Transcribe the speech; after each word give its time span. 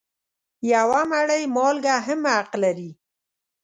یوه 0.73 0.99
مړۍ 1.11 1.43
مالګه 1.55 1.95
هم 2.05 2.21
حق 2.33 2.51
لري. 2.63 2.91